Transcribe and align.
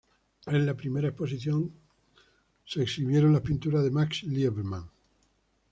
En 0.47 0.65
la 0.65 0.73
primera 0.73 1.09
exposición 1.09 1.71
se 2.65 2.81
exhibieron 2.81 3.33
las 3.33 3.43
pinturas 3.43 3.83
de 3.83 3.91
Max 3.91 4.23
Liebermann. 4.23 4.89